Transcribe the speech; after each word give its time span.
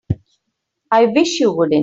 I 0.91 1.05
wish 1.05 1.39
you 1.39 1.51
wouldn't. 1.51 1.79